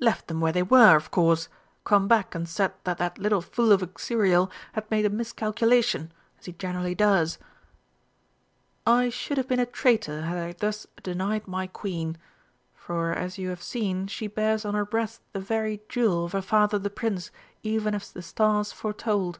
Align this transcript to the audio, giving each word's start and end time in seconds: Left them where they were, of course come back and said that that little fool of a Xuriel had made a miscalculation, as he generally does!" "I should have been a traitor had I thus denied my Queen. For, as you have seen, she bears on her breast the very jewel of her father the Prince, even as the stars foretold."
Left 0.00 0.26
them 0.26 0.40
where 0.40 0.50
they 0.50 0.64
were, 0.64 0.96
of 0.96 1.12
course 1.12 1.48
come 1.84 2.08
back 2.08 2.34
and 2.34 2.48
said 2.48 2.72
that 2.82 2.98
that 2.98 3.16
little 3.16 3.40
fool 3.40 3.70
of 3.70 3.80
a 3.80 3.86
Xuriel 3.86 4.50
had 4.72 4.90
made 4.90 5.04
a 5.04 5.08
miscalculation, 5.08 6.10
as 6.40 6.46
he 6.46 6.52
generally 6.54 6.96
does!" 6.96 7.38
"I 8.84 9.08
should 9.08 9.36
have 9.36 9.46
been 9.46 9.60
a 9.60 9.66
traitor 9.66 10.22
had 10.22 10.36
I 10.36 10.52
thus 10.54 10.88
denied 11.04 11.46
my 11.46 11.68
Queen. 11.68 12.18
For, 12.74 13.12
as 13.12 13.38
you 13.38 13.50
have 13.50 13.62
seen, 13.62 14.08
she 14.08 14.26
bears 14.26 14.64
on 14.64 14.74
her 14.74 14.84
breast 14.84 15.20
the 15.32 15.38
very 15.38 15.80
jewel 15.88 16.24
of 16.24 16.32
her 16.32 16.42
father 16.42 16.80
the 16.80 16.90
Prince, 16.90 17.30
even 17.62 17.94
as 17.94 18.10
the 18.10 18.20
stars 18.20 18.72
foretold." 18.72 19.38